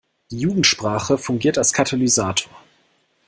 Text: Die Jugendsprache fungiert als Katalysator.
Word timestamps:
Die 0.31 0.39
Jugendsprache 0.39 1.19
fungiert 1.19 1.59
als 1.59 1.73
Katalysator. 1.73 2.51